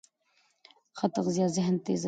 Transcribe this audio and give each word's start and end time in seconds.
ښه 0.97 1.05
تغذیه 1.15 1.47
ذهن 1.55 1.75
تېزوي. 1.83 1.99